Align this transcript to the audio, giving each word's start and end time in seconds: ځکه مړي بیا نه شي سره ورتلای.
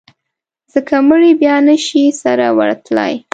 ځکه 0.73 0.93
مړي 1.09 1.31
بیا 1.41 1.55
نه 1.67 1.75
شي 1.85 2.03
سره 2.23 2.45
ورتلای. 2.59 3.13